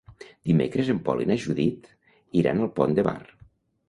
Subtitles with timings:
[0.51, 1.85] Dimecres en Pol i na Judit
[2.39, 3.19] iran al Pont de Bar.